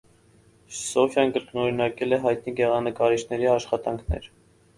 Սոֆյան 0.77 1.33
կրկնօրինակել 1.35 2.17
է 2.17 2.19
հայտնի 2.25 2.55
գեղանկարիչների 2.61 3.51
աշխատանքներ։ 3.53 4.29